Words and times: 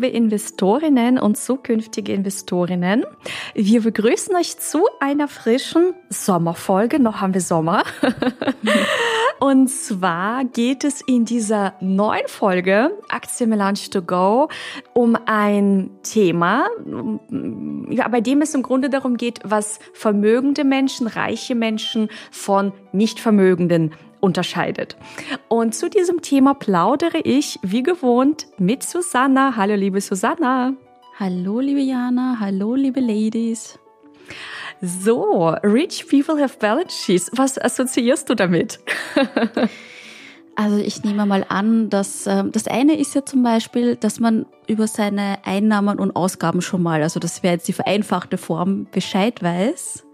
Liebe 0.00 0.16
Investorinnen 0.16 1.18
und 1.18 1.36
zukünftige 1.36 2.14
Investorinnen. 2.14 3.04
Wir 3.54 3.82
begrüßen 3.82 4.34
euch 4.34 4.58
zu 4.58 4.86
einer 4.98 5.28
frischen 5.28 5.92
Sommerfolge. 6.08 6.98
Noch 6.98 7.20
haben 7.20 7.34
wir 7.34 7.42
Sommer. 7.42 7.82
und 9.40 9.68
zwar 9.68 10.46
geht 10.46 10.84
es 10.84 11.02
in 11.02 11.26
dieser 11.26 11.74
neuen 11.80 12.28
Folge 12.28 12.92
Aktienmelange 13.10 13.90
to 13.90 14.00
go 14.00 14.48
um 14.94 15.18
ein 15.26 15.90
Thema, 16.02 16.66
ja, 17.90 18.08
bei 18.08 18.22
dem 18.22 18.40
es 18.40 18.54
im 18.54 18.62
Grunde 18.62 18.88
darum 18.88 19.18
geht, 19.18 19.40
was 19.44 19.80
vermögende 19.92 20.64
Menschen, 20.64 21.08
reiche 21.08 21.54
Menschen 21.54 22.08
von 22.30 22.72
nicht 22.92 23.20
vermögenden 23.20 23.92
unterscheidet. 24.20 24.96
Und 25.48 25.74
zu 25.74 25.88
diesem 25.90 26.22
Thema 26.22 26.54
plaudere 26.54 27.18
ich 27.18 27.58
wie 27.62 27.82
gewohnt 27.82 28.46
mit 28.58 28.82
Susanna. 28.82 29.54
Hallo, 29.56 29.74
liebe 29.74 30.00
Susanna. 30.00 30.74
Hallo, 31.18 31.60
liebe 31.60 31.80
Jana. 31.80 32.36
Hallo, 32.40 32.74
liebe 32.74 33.00
Ladies. 33.00 33.78
So, 34.80 35.48
rich 35.62 36.08
people 36.08 36.42
have 36.42 36.58
balance 36.58 36.94
sheets. 36.94 37.30
Was 37.34 37.58
assoziierst 37.58 38.28
du 38.30 38.34
damit? 38.34 38.78
Also 40.56 40.76
ich 40.76 41.02
nehme 41.04 41.24
mal 41.24 41.46
an, 41.48 41.88
dass 41.88 42.26
äh, 42.26 42.44
das 42.44 42.66
eine 42.66 42.98
ist 42.98 43.14
ja 43.14 43.24
zum 43.24 43.42
Beispiel, 43.42 43.96
dass 43.96 44.20
man 44.20 44.44
über 44.66 44.86
seine 44.86 45.38
Einnahmen 45.44 45.98
und 45.98 46.14
Ausgaben 46.14 46.60
schon 46.60 46.82
mal, 46.82 47.02
also 47.02 47.18
das 47.18 47.42
wäre 47.42 47.54
jetzt 47.54 47.68
die 47.68 47.72
vereinfachte 47.72 48.36
Form, 48.36 48.86
Bescheid 48.92 49.42
weiß 49.42 50.04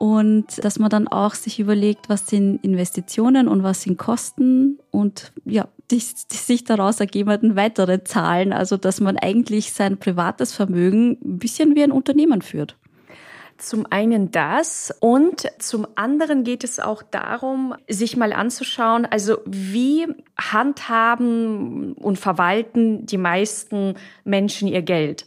und 0.00 0.64
dass 0.64 0.78
man 0.78 0.88
dann 0.88 1.08
auch 1.08 1.34
sich 1.34 1.60
überlegt, 1.60 2.08
was 2.08 2.26
sind 2.26 2.64
Investitionen 2.64 3.48
und 3.48 3.62
was 3.62 3.82
sind 3.82 3.98
Kosten 3.98 4.78
und 4.90 5.30
ja, 5.44 5.68
die, 5.90 5.98
die 5.98 6.36
sich 6.36 6.64
daraus 6.64 7.00
ergebenden 7.00 7.54
weitere 7.54 8.02
Zahlen, 8.02 8.54
also 8.54 8.78
dass 8.78 9.02
man 9.02 9.18
eigentlich 9.18 9.74
sein 9.74 9.98
privates 9.98 10.54
Vermögen 10.54 11.18
ein 11.22 11.38
bisschen 11.38 11.76
wie 11.76 11.82
ein 11.82 11.92
Unternehmen 11.92 12.40
führt. 12.40 12.78
Zum 13.60 13.86
einen 13.90 14.30
das 14.30 14.92
und 15.00 15.46
zum 15.58 15.86
anderen 15.94 16.44
geht 16.44 16.64
es 16.64 16.80
auch 16.80 17.02
darum, 17.02 17.74
sich 17.88 18.16
mal 18.16 18.32
anzuschauen, 18.32 19.04
also 19.04 19.38
wie 19.44 20.06
handhaben 20.38 21.92
und 21.92 22.18
verwalten 22.18 23.04
die 23.04 23.18
meisten 23.18 23.96
Menschen 24.24 24.66
ihr 24.66 24.80
Geld. 24.80 25.26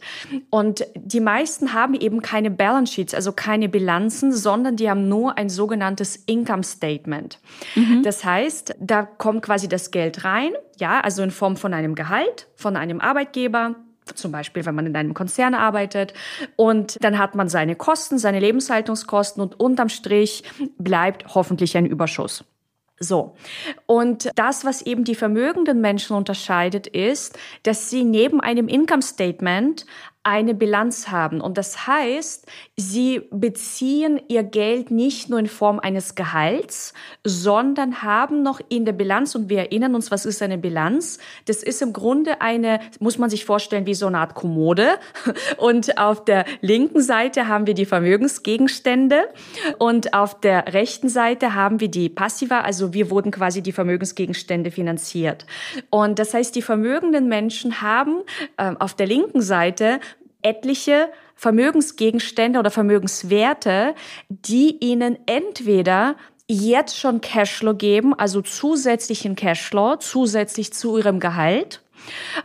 Und 0.50 0.84
die 0.96 1.20
meisten 1.20 1.72
haben 1.74 1.94
eben 1.94 2.22
keine 2.22 2.50
Balance 2.50 2.92
Sheets, 2.92 3.14
also 3.14 3.30
keine 3.30 3.68
Bilanzen, 3.68 4.32
sondern 4.32 4.74
die 4.74 4.90
haben 4.90 5.08
nur 5.08 5.38
ein 5.38 5.48
sogenanntes 5.48 6.16
Income 6.16 6.64
Statement. 6.64 7.38
Mhm. 7.76 8.02
Das 8.02 8.24
heißt, 8.24 8.74
da 8.80 9.04
kommt 9.04 9.42
quasi 9.42 9.68
das 9.68 9.92
Geld 9.92 10.24
rein, 10.24 10.50
ja, 10.78 11.00
also 11.00 11.22
in 11.22 11.30
Form 11.30 11.56
von 11.56 11.72
einem 11.72 11.94
Gehalt, 11.94 12.48
von 12.56 12.76
einem 12.76 13.00
Arbeitgeber, 13.00 13.76
zum 14.14 14.32
Beispiel, 14.32 14.66
wenn 14.66 14.74
man 14.74 14.86
in 14.86 14.96
einem 14.96 15.14
Konzern 15.14 15.54
arbeitet. 15.54 16.14
Und 16.56 17.02
dann 17.02 17.18
hat 17.18 17.34
man 17.34 17.48
seine 17.48 17.76
Kosten, 17.76 18.18
seine 18.18 18.40
Lebenshaltungskosten 18.40 19.42
und 19.42 19.58
unterm 19.58 19.88
Strich 19.88 20.44
bleibt 20.78 21.34
hoffentlich 21.34 21.76
ein 21.76 21.86
Überschuss. 21.86 22.44
So. 23.00 23.34
Und 23.86 24.30
das, 24.36 24.64
was 24.64 24.82
eben 24.82 25.04
die 25.04 25.14
vermögenden 25.14 25.80
Menschen 25.80 26.16
unterscheidet, 26.16 26.86
ist, 26.86 27.36
dass 27.64 27.90
sie 27.90 28.04
neben 28.04 28.40
einem 28.40 28.68
Income 28.68 29.02
Statement 29.02 29.84
eine 30.24 30.54
Bilanz 30.54 31.08
haben. 31.08 31.40
Und 31.40 31.58
das 31.58 31.86
heißt, 31.86 32.46
sie 32.76 33.22
beziehen 33.30 34.20
ihr 34.28 34.42
Geld 34.42 34.90
nicht 34.90 35.28
nur 35.28 35.38
in 35.38 35.46
Form 35.46 35.78
eines 35.78 36.14
Gehalts, 36.14 36.94
sondern 37.22 38.02
haben 38.02 38.42
noch 38.42 38.60
in 38.68 38.84
der 38.84 38.92
Bilanz, 38.92 39.34
und 39.34 39.48
wir 39.48 39.58
erinnern 39.58 39.94
uns, 39.94 40.10
was 40.10 40.24
ist 40.24 40.42
eine 40.42 40.58
Bilanz? 40.58 41.18
Das 41.44 41.62
ist 41.62 41.82
im 41.82 41.92
Grunde 41.92 42.40
eine, 42.40 42.80
muss 43.00 43.18
man 43.18 43.30
sich 43.30 43.44
vorstellen, 43.44 43.86
wie 43.86 43.94
so 43.94 44.06
eine 44.06 44.18
Art 44.18 44.34
Kommode. 44.34 44.98
Und 45.58 45.98
auf 45.98 46.24
der 46.24 46.44
linken 46.60 47.00
Seite 47.00 47.48
haben 47.48 47.66
wir 47.66 47.74
die 47.74 47.84
Vermögensgegenstände 47.84 49.28
und 49.78 50.14
auf 50.14 50.40
der 50.40 50.72
rechten 50.72 51.08
Seite 51.08 51.54
haben 51.54 51.80
wir 51.80 51.88
die 51.88 52.08
Passiva, 52.08 52.60
also 52.60 52.92
wir 52.94 53.10
wurden 53.10 53.30
quasi 53.30 53.62
die 53.62 53.72
Vermögensgegenstände 53.72 54.70
finanziert. 54.70 55.46
Und 55.90 56.18
das 56.18 56.34
heißt, 56.34 56.54
die 56.54 56.62
vermögenden 56.62 57.28
Menschen 57.28 57.82
haben 57.82 58.22
äh, 58.56 58.74
auf 58.78 58.94
der 58.94 59.06
linken 59.06 59.40
Seite 59.40 60.00
etliche 60.44 61.08
Vermögensgegenstände 61.34 62.58
oder 62.58 62.70
Vermögenswerte, 62.70 63.94
die 64.28 64.78
ihnen 64.78 65.18
entweder 65.26 66.16
jetzt 66.46 66.98
schon 66.98 67.20
Cashflow 67.20 67.74
geben, 67.74 68.14
also 68.14 68.42
zusätzlichen 68.42 69.34
Cashflow, 69.34 69.96
zusätzlich 69.96 70.72
zu 70.72 70.98
ihrem 70.98 71.18
Gehalt, 71.18 71.82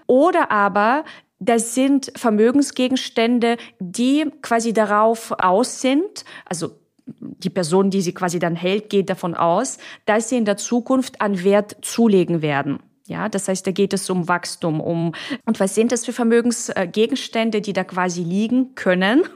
oder 0.08 0.52
aber 0.52 1.04
das 1.40 1.74
sind 1.74 2.12
Vermögensgegenstände, 2.16 3.58
die 3.80 4.30
quasi 4.42 4.74
darauf 4.74 5.32
aus 5.40 5.82
sind, 5.82 6.26
also 6.46 6.72
die 7.06 7.50
Person, 7.50 7.90
die 7.90 8.02
sie 8.02 8.14
quasi 8.14 8.40
dann 8.40 8.56
hält, 8.56 8.90
geht 8.90 9.10
davon 9.10 9.36
aus, 9.36 9.78
dass 10.06 10.30
sie 10.30 10.38
in 10.38 10.46
der 10.46 10.58
Zukunft 10.58 11.22
an 11.22 11.44
Wert 11.44 11.78
zulegen 11.82 12.42
werden. 12.42 12.80
Ja, 13.10 13.28
das 13.28 13.48
heißt, 13.48 13.66
da 13.66 13.72
geht 13.72 13.92
es 13.94 14.08
um 14.12 14.28
Wachstum, 14.28 14.80
um 14.80 15.14
und 15.46 15.60
was 15.60 15.74
sind 15.74 15.92
das 15.92 16.06
für 16.06 16.14
Vermögensgegenstände, 16.14 17.60
die 17.60 17.74
da 17.74 17.84
quasi 17.84 18.22
liegen 18.24 18.76
können? 18.76 19.24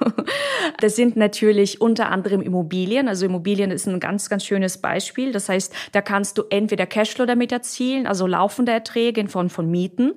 Das 0.80 0.96
sind 0.96 1.18
natürlich 1.18 1.82
unter 1.82 2.10
anderem 2.10 2.42
Immobilien. 2.42 3.08
Also 3.08 3.26
Immobilien 3.26 3.70
ist 3.70 3.86
ein 3.88 4.00
ganz, 4.00 4.30
ganz 4.30 4.46
schönes 4.46 4.78
Beispiel. 4.78 5.32
Das 5.32 5.50
heißt, 5.50 5.74
da 5.92 6.02
kannst 6.02 6.38
du 6.38 6.44
entweder 6.50 6.86
Cashflow 6.86 7.26
damit 7.26 7.52
erzielen, 7.52 8.08
also 8.08 8.28
laufende 8.28 8.72
Erträge 8.72 9.20
in 9.20 9.28
Form 9.28 9.50
von 9.50 9.70
Mieten, 9.70 10.14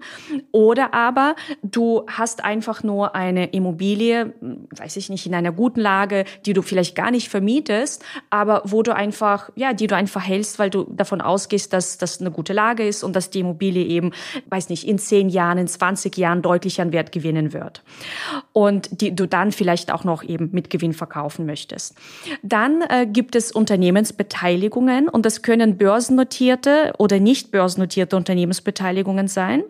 oder 0.53 0.95
aber 0.95 1.35
du 1.63 2.05
hast 2.09 2.45
einfach 2.45 2.83
nur 2.83 3.15
eine 3.15 3.47
Immobilie, 3.47 4.35
weiß 4.77 4.97
ich 4.97 5.09
nicht, 5.09 5.27
in 5.27 5.35
einer 5.35 5.53
guten 5.53 5.81
Lage, 5.81 6.25
die 6.47 6.53
du 6.53 6.63
vielleicht 6.63 6.95
gar 6.95 7.11
nicht 7.11 7.29
vermietest, 7.29 8.05
aber 8.31 8.63
wo 8.65 8.83
du 8.83 8.95
einfach, 8.95 9.51
ja, 9.57 9.73
die 9.73 9.89
du 9.89 9.97
einfach 9.97 10.27
hältst, 10.27 10.59
weil 10.59 10.71
du 10.71 10.85
davon 10.85 11.21
ausgehst, 11.21 11.73
dass 11.73 11.99
das 11.99 12.21
eine 12.21 12.31
gute 12.31 12.53
Lage 12.53 12.87
ist 12.87 13.03
und 13.03 13.15
dass 13.15 13.31
die 13.31 13.46
Immobilie 13.47 13.85
eben, 13.85 14.13
weiß 14.51 14.69
nicht, 14.69 14.87
in 14.87 14.99
zehn 14.99 15.29
Jahren, 15.29 15.59
in 15.59 15.69
20 15.69 16.17
Jahren 16.17 16.43
deutlich 16.43 16.81
an 16.81 16.93
Wert 16.93 17.13
gewinnen 17.13 17.53
wird. 17.53 17.83
Und 18.53 19.01
die 19.01 19.15
du 19.15 19.27
dann 19.27 19.53
vielleicht 19.53 19.93
auch 19.93 20.05
noch 20.05 20.23
eben 20.23 20.51
mit 20.53 20.71
Gewinn 20.71 20.93
verkaufen 20.93 21.47
möchtest. 21.47 21.97
Dann 22.43 22.83
äh, 22.83 23.07
gibt 23.07 23.37
es 23.37 23.53
Unternehmensbeteiligungen 23.53 25.09
und 25.09 25.25
das 25.25 25.43
können 25.43 25.79
börsennotierte 25.79 26.93
oder 26.99 27.21
nicht 27.21 27.51
börsennotierte 27.51 28.17
Unternehmensbeteiligungen 28.17 29.29
sein. 29.29 29.65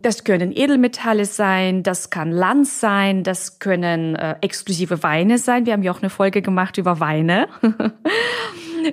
Das 0.00 0.24
können 0.24 0.52
Edelmetalle 0.52 1.24
sein, 1.24 1.82
das 1.82 2.10
kann 2.10 2.30
Land 2.30 2.68
sein, 2.68 3.24
das 3.24 3.58
können 3.58 4.14
äh, 4.14 4.36
exklusive 4.40 5.02
Weine 5.02 5.38
sein. 5.38 5.66
Wir 5.66 5.72
haben 5.72 5.82
ja 5.82 5.92
auch 5.92 6.02
eine 6.02 6.10
Folge 6.10 6.42
gemacht 6.42 6.78
über 6.78 7.00
Weine. 7.00 7.48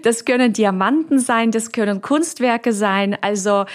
Das 0.01 0.25
können 0.25 0.53
Diamanten 0.53 1.19
sein, 1.19 1.51
das 1.51 1.71
können 1.71 2.01
Kunstwerke 2.01 2.73
sein. 2.73 3.17
Also 3.21 3.65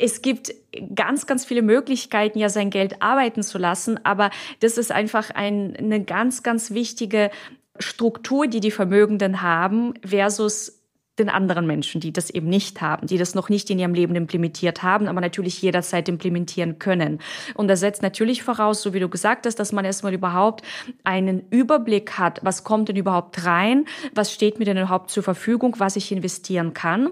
es 0.00 0.22
gibt 0.22 0.54
ganz, 0.94 1.26
ganz 1.26 1.44
viele 1.44 1.62
Möglichkeiten, 1.62 2.38
ja 2.38 2.48
sein 2.48 2.70
Geld 2.70 3.02
arbeiten 3.02 3.42
zu 3.42 3.58
lassen. 3.58 3.98
Aber 4.04 4.30
das 4.60 4.78
ist 4.78 4.92
einfach 4.92 5.30
ein, 5.30 5.76
eine 5.76 6.02
ganz, 6.04 6.42
ganz 6.42 6.70
wichtige 6.70 7.30
Struktur, 7.78 8.46
die 8.46 8.60
die 8.60 8.70
Vermögenden 8.70 9.42
haben 9.42 9.94
versus 10.04 10.77
den 11.18 11.28
anderen 11.28 11.66
Menschen, 11.66 12.00
die 12.00 12.12
das 12.12 12.30
eben 12.30 12.48
nicht 12.48 12.80
haben, 12.80 13.06
die 13.06 13.18
das 13.18 13.34
noch 13.34 13.48
nicht 13.48 13.70
in 13.70 13.78
ihrem 13.78 13.94
Leben 13.94 14.14
implementiert 14.14 14.82
haben, 14.82 15.08
aber 15.08 15.20
natürlich 15.20 15.60
jederzeit 15.62 16.08
implementieren 16.08 16.78
können. 16.78 17.20
Und 17.54 17.68
das 17.68 17.80
setzt 17.80 18.02
natürlich 18.02 18.42
voraus, 18.42 18.82
so 18.82 18.94
wie 18.94 19.00
du 19.00 19.08
gesagt 19.08 19.46
hast, 19.46 19.56
dass 19.56 19.72
man 19.72 19.84
erstmal 19.84 20.14
überhaupt 20.14 20.64
einen 21.04 21.42
Überblick 21.50 22.18
hat, 22.18 22.40
was 22.42 22.64
kommt 22.64 22.88
denn 22.88 22.96
überhaupt 22.96 23.44
rein, 23.44 23.86
was 24.14 24.32
steht 24.32 24.58
mir 24.58 24.64
denn 24.64 24.76
überhaupt 24.76 25.10
zur 25.10 25.22
Verfügung, 25.22 25.76
was 25.78 25.96
ich 25.96 26.12
investieren 26.12 26.74
kann. 26.74 27.10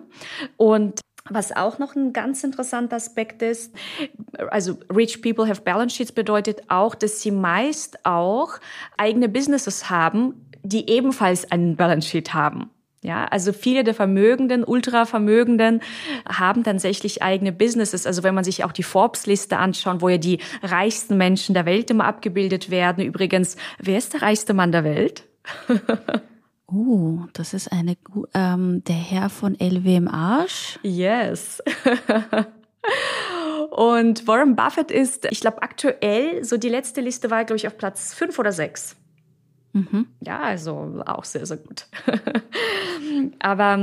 Und 0.57 1.01
was 1.29 1.55
auch 1.55 1.79
noch 1.79 1.97
ein 1.97 2.13
ganz 2.13 2.45
interessanter 2.45 2.97
Aspekt 2.97 3.43
ist, 3.43 3.75
also 4.51 4.79
Rich 4.95 5.23
People 5.23 5.49
have 5.49 5.63
Balance 5.63 5.97
Sheets 5.97 6.13
bedeutet 6.13 6.63
auch, 6.69 6.95
dass 6.95 7.21
sie 7.21 7.31
meist 7.31 8.05
auch 8.07 8.59
eigene 8.97 9.29
Businesses 9.29 9.91
haben, 9.91 10.47
die 10.63 10.89
ebenfalls 10.89 11.51
einen 11.51 11.77
Balance 11.77 12.09
Sheet 12.09 12.35
haben. 12.35 12.71
Ja, 13.03 13.27
also 13.27 13.53
viele 13.53 13.85
der 13.85 13.95
Vermögenden, 13.95 14.65
Ultravermögenden 14.65 15.81
haben 16.29 16.65
tatsächlich 16.65 17.23
eigene 17.23 17.53
Businesses. 17.53 18.07
Also 18.07 18.23
wenn 18.23 18.35
man 18.35 18.45
sich 18.45 18.65
auch 18.65 18.73
die 18.73 18.83
Forbes-Liste 18.83 19.59
anschaut, 19.59 20.01
wo 20.01 20.09
ja 20.09 20.19
die 20.19 20.39
reichsten 20.63 21.17
Menschen 21.17 21.55
der 21.55 21.67
Welt 21.67 21.91
immer 21.91 22.05
abgebildet 22.05 22.71
werden. 22.71 23.05
Übrigens, 23.05 23.57
wer 23.79 23.99
ist 23.99 24.15
der 24.15 24.23
reichste 24.23 24.55
Mann 24.55 24.73
der 24.73 24.85
Welt? 24.85 25.25
Oh, 26.67 27.21
das 27.33 27.55
ist 27.55 27.71
eine, 27.71 27.97
ähm, 28.35 28.83
der 28.85 28.97
Herr 28.97 29.29
von 29.29 29.55
LWM 29.55 30.09
Arsch. 30.09 30.79
Yes. 30.83 31.63
Und 33.71 34.27
Warren 34.27 34.57
Buffett 34.57 34.91
ist, 34.91 35.27
ich 35.31 35.41
glaube, 35.41 35.63
aktuell, 35.63 36.45
so 36.45 36.57
die 36.57 36.69
letzte 36.69 37.01
Liste 37.01 37.31
war, 37.31 37.45
glaube 37.45 37.59
ich, 37.59 37.67
auf 37.67 37.77
Platz 37.77 38.15
fünf 38.15 38.39
oder 38.39 38.53
sechs. 38.53 38.97
Mhm. 39.77 40.07
Ja, 40.25 40.41
also 40.41 41.03
auch 41.05 41.25
sehr, 41.25 41.45
sehr 41.45 41.59
gut. 41.59 41.87
Aber 43.41 43.79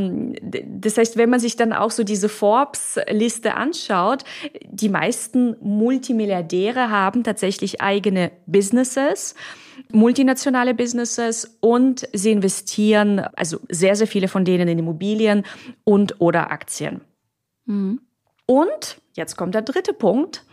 das 0.66 0.98
heißt, 0.98 1.18
wenn 1.18 1.30
man 1.30 1.40
sich 1.40 1.56
dann 1.56 1.72
auch 1.72 1.92
so 1.92 2.04
diese 2.04 2.30
Forbes-Liste 2.30 3.54
anschaut, 3.54 4.24
die 4.66 4.90
meisten 4.90 5.56
Multimilliardäre 5.62 6.90
haben 6.90 7.24
tatsächlich 7.24 7.82
eigene 7.82 8.32
Businesses 8.48 9.36
multinationale 9.92 10.74
Businesses 10.74 11.58
und 11.60 12.08
sie 12.14 12.32
investieren, 12.32 13.20
also 13.36 13.60
sehr, 13.70 13.96
sehr 13.96 14.08
viele 14.08 14.28
von 14.28 14.46
denen 14.46 14.68
in 14.68 14.80
Immobilien 14.80 15.44
und 15.84 16.22
oder 16.22 16.52
Aktien. 16.52 17.02
Mhm. 17.66 18.02
Und 18.46 19.02
jetzt 19.14 19.36
kommt 19.36 19.56
der 19.56 19.62
dritte 19.62 19.94
Punkt. 19.94 20.46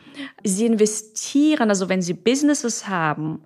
Sie 0.45 0.67
investieren, 0.67 1.71
also 1.71 1.89
wenn 1.89 2.03
sie 2.03 2.15
Businesses 2.15 2.89
haben, 2.89 3.43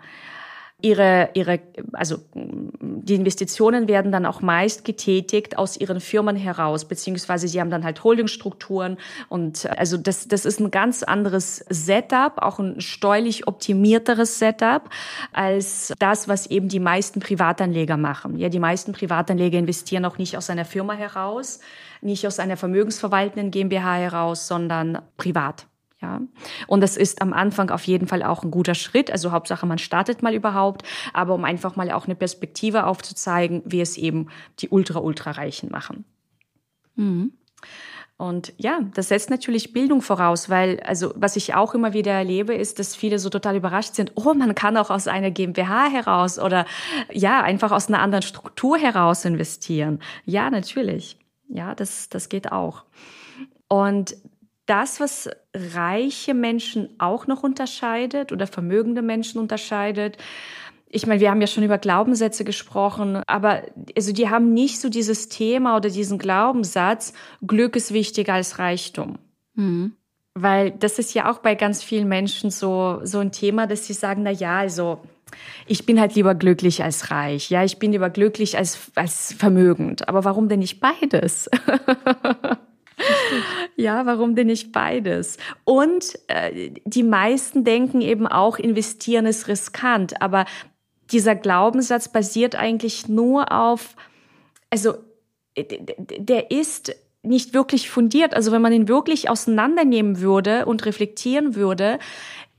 ihre, 0.85 1.31
ihre, 1.33 1.61
also 1.95 2.19
die 2.35 3.15
Investitionen 3.15 3.89
werden 3.89 4.13
dann 4.13 4.27
auch 4.27 4.43
meist 4.43 4.85
getätigt 4.85 5.57
aus 5.57 5.79
ihren 5.79 5.99
Firmen 5.99 6.37
heraus, 6.37 6.85
beziehungsweise 6.85 7.49
sie 7.49 7.59
haben 7.59 7.71
dann 7.71 7.85
halt 7.85 8.05
Holdingstrukturen 8.05 8.99
und 9.31 9.65
also 9.79 9.97
das, 9.97 10.29
das 10.29 10.45
ist 10.45 10.61
ein 10.61 10.71
ganz 10.71 11.03
anderes 11.03 11.65
Setup, 11.71 12.35
auch 12.37 12.59
ein 12.59 12.83
steuerlich 12.83 13.49
optimierteres 13.49 14.39
Setup 14.39 14.91
als 15.33 15.95
das, 15.99 16.29
was 16.29 16.47
eben 16.49 16.69
die 16.69 16.81
meisten 16.81 17.21
Privatanleger 17.21 17.97
machen. 17.97 18.39
Ja, 18.39 18.51
die 18.51 18.59
meisten 18.59 18.93
Privatanleger 18.93 19.59
investieren 19.59 20.05
auch 20.05 20.19
nicht 20.19 20.37
aus 20.37 20.51
einer 20.51 20.67
Firma 20.67 20.93
heraus, 20.93 21.61
nicht 22.03 22.27
aus 22.27 22.39
einer 22.39 22.59
vermögensverwaltenden 22.59 23.51
GmbH 23.51 23.95
heraus, 23.95 24.47
sondern 24.47 24.99
privat. 25.17 25.67
Ja. 26.03 26.21
Und 26.67 26.81
das 26.81 26.97
ist 26.97 27.21
am 27.23 27.33
Anfang 27.33 27.71
auf 27.71 27.85
jeden 27.85 28.07
Fall 28.07 28.23
auch 28.23 28.43
ein 28.43 28.51
guter 28.51 28.75
Schritt. 28.75 29.11
Also 29.11 29.33
Hauptsache, 29.33 29.67
man 29.67 29.79
startet 29.79 30.23
mal 30.23 30.35
überhaupt, 30.35 30.83
aber 31.13 31.35
um 31.35 31.45
einfach 31.45 31.77
mal 31.77 31.91
auch 31.91 32.07
eine 32.07 32.15
Perspektive 32.15 32.87
aufzuzeigen, 32.87 33.63
wie 33.65 33.81
es 33.81 33.97
eben 33.97 34.29
die 34.61 34.69
Ultra-Ultra-Reichen 34.69 35.71
machen. 35.71 36.05
Mhm. 36.97 37.33
Und 38.17 38.53
ja, 38.59 38.81
das 38.95 39.09
setzt 39.09 39.29
natürlich 39.29 39.73
Bildung 39.73 40.01
voraus, 40.01 40.49
weil, 40.49 40.79
also, 40.81 41.13
was 41.17 41.35
ich 41.35 41.55
auch 41.55 41.75
immer 41.75 41.95
wieder 41.95 42.13
erlebe, 42.13 42.55
ist, 42.55 42.79
dass 42.79 42.95
viele 42.95 43.19
so 43.19 43.29
total 43.29 43.57
überrascht 43.57 43.95
sind. 43.95 44.13
Oh, 44.15 44.35
man 44.35 44.55
kann 44.55 44.77
auch 44.77 44.91
aus 44.91 45.09
einer 45.09 45.33
GmbH 45.33 45.89
heraus 45.91 46.39
oder, 46.39 46.65
ja, 47.11 47.43
einfach 47.43 47.73
aus 47.73 47.89
einer 47.89 48.01
anderen 48.01 48.23
Struktur 48.23 48.79
heraus 48.79 49.25
investieren. 49.25 49.99
Ja, 50.25 50.49
natürlich. 50.49 51.19
Ja, 51.49 51.75
das, 51.75 52.09
das 52.09 52.29
geht 52.29 52.53
auch. 52.53 52.85
Und 53.69 54.17
das, 54.67 55.01
was 55.01 55.31
reiche 55.55 56.35
Menschen 56.35 56.89
auch 56.99 57.27
noch 57.27 57.43
unterscheidet 57.43 58.33
oder 58.33 58.47
vermögende 58.47 59.03
Menschen 59.03 59.41
unterscheidet, 59.41 60.19
ich 60.95 61.09
meine, 61.09 61.19
wir 61.19 61.31
haben 61.31 61.41
ja 61.41 61.49
schon 61.49 61.65
über 61.65 61.79
Glaubenssätze 61.79 62.45
gesprochen, 62.45 63.21
aber 63.27 63.63
also 63.97 64.13
die 64.13 64.29
haben 64.31 64.55
nicht 64.55 64.81
so 64.81 64.89
dieses 64.89 65.29
Thema 65.29 65.77
oder 65.77 65.91
diesen 65.91 66.19
Glaubenssatz, 66.19 67.15
Glück 67.45 67.75
ist 67.75 67.93
wichtiger 67.93 68.35
als 68.35 68.61
Reichtum. 68.61 69.19
Mhm. 69.55 69.95
Weil 70.35 70.71
das 70.71 71.01
ist 71.01 71.13
ja 71.13 71.29
auch 71.31 71.39
bei 71.39 71.57
ganz 71.57 71.83
vielen 71.83 72.07
Menschen 72.07 72.51
so, 72.51 73.01
so 73.03 73.19
ein 73.19 73.33
Thema, 73.33 73.67
dass 73.67 73.87
sie 73.87 73.93
sagen, 73.93 74.23
na 74.23 74.31
ja, 74.31 74.59
also, 74.59 75.01
ich 75.67 75.85
bin 75.85 75.99
halt 75.99 76.15
lieber 76.15 76.37
glücklich 76.37 76.85
als 76.85 77.11
reich. 77.11 77.51
Ja, 77.51 77.65
ich 77.65 77.81
bin 77.81 77.91
lieber 77.91 78.11
glücklich 78.11 78.57
als, 78.57 78.93
als 78.95 79.33
vermögend. 79.33 80.09
Aber 80.09 80.25
warum 80.25 80.49
denn 80.49 80.61
nicht 80.61 80.79
beides? 80.79 81.51
Ja, 83.77 84.07
warum 84.07 84.35
denn 84.35 84.47
nicht 84.47 84.73
beides? 84.73 85.37
Und 85.65 86.19
äh, 86.29 86.71
die 86.85 87.03
meisten 87.03 87.65
denken 87.65 88.01
eben 88.01 88.27
auch, 88.27 88.59
investieren 88.59 89.27
ist 89.27 89.49
riskant. 89.49 90.23
Aber 90.23 90.45
dieser 91.11 91.35
Glaubenssatz 91.35 92.09
basiert 92.09 92.55
eigentlich 92.55 93.09
nur 93.09 93.53
auf, 93.53 93.97
also 94.71 94.95
der 95.57 96.51
ist 96.51 96.95
nicht 97.23 97.55
wirklich 97.55 97.91
fundiert. 97.91 98.35
Also 98.35 98.53
wenn 98.53 98.63
man 98.63 98.73
ihn 98.73 98.89
wirklich 98.89 99.29
auseinandernehmen 99.31 100.21
würde 100.21 100.67
und 100.67 100.85
reflektieren 100.85 101.55
würde, 101.55 101.99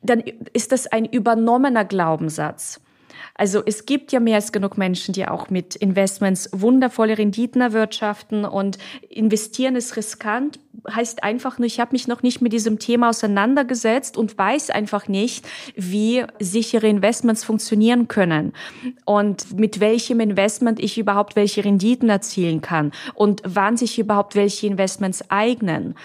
dann 0.02 0.24
ist 0.54 0.72
das 0.72 0.88
ein 0.88 1.06
übernommener 1.06 1.86
Glaubenssatz. 1.86 2.82
Also 3.34 3.62
es 3.66 3.86
gibt 3.86 4.12
ja 4.12 4.20
mehr 4.20 4.36
als 4.36 4.52
genug 4.52 4.78
Menschen, 4.78 5.14
die 5.14 5.28
auch 5.28 5.50
mit 5.50 5.76
Investments 5.76 6.50
wundervolle 6.52 7.18
Renditen 7.18 7.62
erwirtschaften 7.62 8.46
und 8.46 8.78
investieren 9.10 9.76
ist 9.76 9.96
riskant, 9.98 10.60
heißt 10.90 11.24
einfach 11.24 11.58
nur, 11.58 11.66
ich 11.66 11.80
habe 11.80 11.94
mich 11.94 12.08
noch 12.08 12.22
nicht 12.24 12.42
mit 12.42 12.54
diesem 12.54 12.80
Thema 12.80 13.10
auseinandergesetzt 13.10 14.18
und 14.18 14.38
weiß 14.38 14.70
einfach 14.70 15.08
nicht, 15.08 15.46
wie 15.76 16.24
sichere 16.40 16.88
Investments 16.88 17.44
funktionieren 17.44 18.08
können 18.08 18.54
und 19.06 19.58
mit 19.58 19.80
welchem 19.80 20.20
Investment 20.20 20.80
ich 20.80 20.98
überhaupt 20.98 21.36
welche 21.36 21.64
Renditen 21.64 22.10
erzielen 22.10 22.62
kann 22.62 22.92
und 23.14 23.42
wann 23.46 23.78
sich 23.78 23.98
überhaupt 24.00 24.36
welche 24.36 24.68
Investments 24.68 25.30
eignen. 25.30 25.96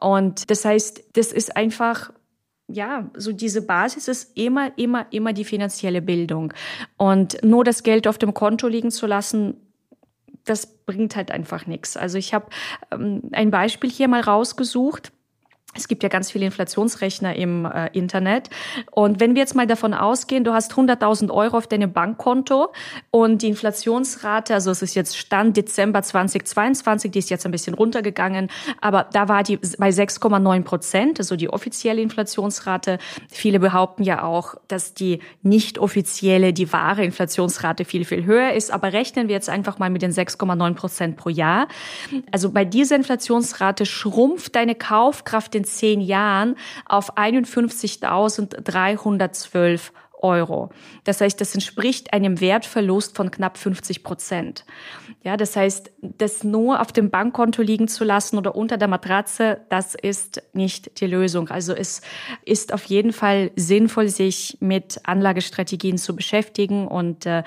Und 0.00 0.50
das 0.50 0.64
heißt, 0.64 1.04
das 1.14 1.32
ist 1.32 1.56
einfach 1.56 2.10
ja, 2.68 3.10
so 3.16 3.32
diese 3.32 3.62
Basis 3.62 4.08
ist 4.08 4.36
immer, 4.36 4.76
immer, 4.76 5.06
immer 5.10 5.32
die 5.32 5.44
finanzielle 5.44 6.02
Bildung. 6.02 6.52
Und 6.96 7.42
nur 7.44 7.64
das 7.64 7.82
Geld 7.82 8.08
auf 8.08 8.18
dem 8.18 8.34
Konto 8.34 8.66
liegen 8.66 8.90
zu 8.90 9.06
lassen, 9.06 9.54
das 10.44 10.66
bringt 10.66 11.16
halt 11.16 11.30
einfach 11.30 11.66
nichts. 11.66 11.96
Also 11.96 12.18
ich 12.18 12.34
habe 12.34 12.46
ähm, 12.90 13.22
ein 13.32 13.50
Beispiel 13.50 13.90
hier 13.90 14.08
mal 14.08 14.20
rausgesucht. 14.20 15.12
Es 15.76 15.88
gibt 15.88 16.02
ja 16.02 16.08
ganz 16.08 16.30
viele 16.30 16.46
Inflationsrechner 16.46 17.36
im 17.36 17.64
äh, 17.64 17.88
Internet. 17.92 18.50
Und 18.90 19.20
wenn 19.20 19.34
wir 19.34 19.42
jetzt 19.42 19.54
mal 19.54 19.66
davon 19.66 19.94
ausgehen, 19.94 20.44
du 20.44 20.52
hast 20.52 20.72
100.000 20.72 21.30
Euro 21.30 21.56
auf 21.58 21.66
deinem 21.66 21.92
Bankkonto 21.92 22.72
und 23.10 23.42
die 23.42 23.48
Inflationsrate, 23.48 24.54
also 24.54 24.70
es 24.70 24.82
ist 24.82 24.94
jetzt 24.94 25.16
Stand 25.16 25.56
Dezember 25.56 26.02
2022, 26.02 27.10
die 27.10 27.18
ist 27.18 27.30
jetzt 27.30 27.46
ein 27.46 27.52
bisschen 27.52 27.74
runtergegangen, 27.74 28.50
aber 28.80 29.06
da 29.12 29.28
war 29.28 29.42
die 29.42 29.56
bei 29.56 29.90
6,9 29.90 30.62
Prozent, 30.62 31.18
also 31.18 31.36
die 31.36 31.48
offizielle 31.48 32.02
Inflationsrate. 32.02 32.98
Viele 33.30 33.60
behaupten 33.60 34.02
ja 34.02 34.22
auch, 34.22 34.54
dass 34.68 34.94
die 34.94 35.20
nicht 35.42 35.78
offizielle, 35.78 36.52
die 36.52 36.72
wahre 36.72 37.04
Inflationsrate 37.04 37.84
viel, 37.84 38.04
viel 38.04 38.24
höher 38.24 38.52
ist. 38.52 38.70
Aber 38.72 38.92
rechnen 38.92 39.28
wir 39.28 39.34
jetzt 39.34 39.48
einfach 39.48 39.78
mal 39.78 39.90
mit 39.90 40.02
den 40.02 40.12
6,9 40.12 40.74
Prozent 40.74 41.16
pro 41.16 41.28
Jahr. 41.28 41.68
Also 42.32 42.50
bei 42.50 42.64
dieser 42.64 42.96
Inflationsrate 42.96 43.86
schrumpft 43.86 44.56
deine 44.56 44.74
Kaufkraft 44.74 45.54
in 45.54 45.64
zehn 45.66 46.00
Jahren 46.00 46.56
auf 46.86 47.16
51.312 47.16 49.90
Euro. 50.22 50.70
Das 51.04 51.20
heißt, 51.20 51.40
das 51.40 51.54
entspricht 51.54 52.12
einem 52.12 52.40
Wertverlust 52.40 53.16
von 53.16 53.30
knapp 53.30 53.58
50 53.58 54.02
Prozent. 54.02 54.64
Ja, 55.22 55.36
das 55.36 55.56
heißt, 55.56 55.92
das 56.00 56.44
nur 56.44 56.80
auf 56.80 56.92
dem 56.92 57.10
Bankkonto 57.10 57.62
liegen 57.62 57.88
zu 57.88 58.04
lassen 58.04 58.38
oder 58.38 58.54
unter 58.54 58.76
der 58.76 58.88
Matratze, 58.88 59.60
das 59.68 59.94
ist 59.94 60.42
nicht 60.52 61.00
die 61.00 61.06
Lösung. 61.06 61.48
Also 61.48 61.74
es 61.74 62.00
ist 62.44 62.72
auf 62.72 62.84
jeden 62.84 63.12
Fall 63.12 63.50
sinnvoll, 63.56 64.08
sich 64.08 64.56
mit 64.60 65.00
Anlagestrategien 65.04 65.98
zu 65.98 66.16
beschäftigen 66.16 66.88
und 66.88 67.26
äh, 67.26 67.42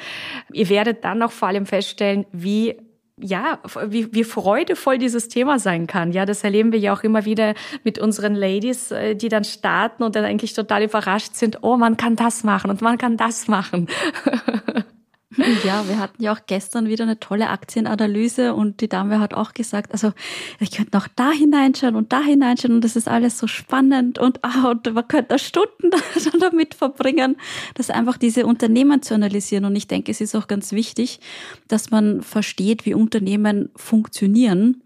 ihr 0.51 0.69
werdet 0.69 1.03
dann 1.03 1.23
auch 1.23 1.31
vor 1.31 1.47
allem 1.47 1.65
feststellen, 1.65 2.25
wie 2.31 2.77
ja, 3.21 3.59
wie, 3.87 4.13
wie 4.13 4.23
freudevoll 4.23 4.97
dieses 4.97 5.27
Thema 5.27 5.59
sein 5.59 5.87
kann. 5.87 6.11
Ja, 6.11 6.25
das 6.25 6.43
erleben 6.43 6.71
wir 6.71 6.79
ja 6.79 6.93
auch 6.93 7.03
immer 7.03 7.25
wieder 7.25 7.53
mit 7.83 7.99
unseren 7.99 8.35
Ladies, 8.35 8.91
äh, 8.91 9.15
die 9.15 9.29
dann 9.29 9.43
starten 9.43 10.03
und 10.03 10.15
dann 10.15 10.25
eigentlich 10.25 10.53
total 10.53 10.83
überrascht 10.83 11.35
sind, 11.35 11.59
oh, 11.61 11.77
man 11.77 11.97
kann 11.97 12.15
das 12.15 12.43
machen 12.43 12.69
und 12.69 12.81
man 12.81 12.97
kann 12.97 13.17
das 13.17 13.47
machen. 13.47 13.87
Ja, 15.37 15.87
wir 15.87 15.99
hatten 15.99 16.23
ja 16.23 16.33
auch 16.33 16.39
gestern 16.47 16.87
wieder 16.87 17.03
eine 17.03 17.19
tolle 17.19 17.49
Aktienanalyse 17.49 18.55
und 18.55 18.81
die 18.81 18.89
Dame 18.89 19.19
hat 19.19 19.35
auch 19.35 19.53
gesagt, 19.53 19.91
also 19.91 20.11
ich 20.59 20.71
könnte 20.71 20.97
noch 20.97 21.07
da 21.07 21.31
hineinschauen 21.31 21.95
und 21.95 22.11
da 22.11 22.21
hineinschauen 22.21 22.75
und 22.75 22.83
das 22.83 22.95
ist 22.95 23.07
alles 23.07 23.37
so 23.37 23.45
spannend 23.45 24.17
und, 24.17 24.43
ah, 24.43 24.71
und 24.71 24.91
man 24.91 25.07
könnte 25.07 25.37
Stunden 25.37 25.91
damit 26.39 26.73
verbringen, 26.73 27.37
das 27.75 27.91
einfach 27.91 28.17
diese 28.17 28.47
Unternehmen 28.47 29.03
zu 29.03 29.13
analysieren. 29.13 29.65
Und 29.65 29.75
ich 29.75 29.87
denke, 29.87 30.11
es 30.11 30.19
ist 30.19 30.33
auch 30.33 30.47
ganz 30.47 30.71
wichtig, 30.71 31.19
dass 31.67 31.91
man 31.91 32.23
versteht, 32.23 32.87
wie 32.87 32.95
Unternehmen 32.95 33.69
funktionieren. 33.75 34.81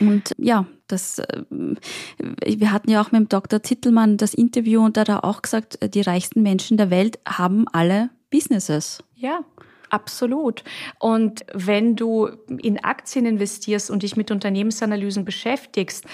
Und 0.00 0.32
ja, 0.36 0.66
das, 0.86 1.18
äh, 1.18 1.44
wir 1.48 2.72
hatten 2.72 2.90
ja 2.90 3.00
auch 3.00 3.10
mit 3.10 3.20
dem 3.20 3.28
Dr. 3.30 3.62
Zittelmann 3.62 4.18
das 4.18 4.34
Interview 4.34 4.84
und 4.84 4.98
da 4.98 5.02
hat 5.02 5.08
er 5.08 5.24
auch 5.24 5.40
gesagt, 5.40 5.78
die 5.94 6.02
reichsten 6.02 6.42
Menschen 6.42 6.76
der 6.76 6.90
Welt 6.90 7.18
haben 7.26 7.66
alle 7.68 8.10
Businesses. 8.30 9.02
Ja, 9.14 9.40
Absolut. 9.88 10.64
Und 10.98 11.46
wenn 11.54 11.96
du 11.96 12.28
in 12.58 12.82
Aktien 12.82 13.24
investierst 13.24 13.90
und 13.90 14.02
dich 14.02 14.16
mit 14.16 14.30
Unternehmensanalysen 14.30 15.24
beschäftigst, 15.24 16.04